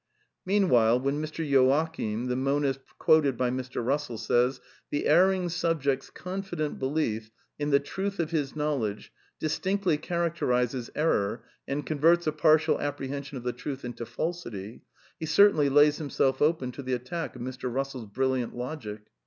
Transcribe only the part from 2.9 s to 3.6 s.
quoted by